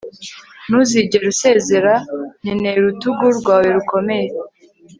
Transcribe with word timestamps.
ntuzigere 0.67 1.25
usezera; 1.33 1.93
nkeneye 2.41 2.75
urutugu 2.79 3.23
rwawe 3.39 3.67
rukomeye 3.75 4.29